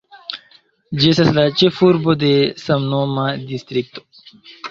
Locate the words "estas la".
1.09-1.43